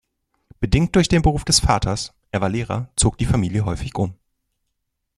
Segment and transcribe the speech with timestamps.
[0.59, 4.15] Bedingt durch den Beruf des Vaters, er war Lehrer, zog die Familie häufig um.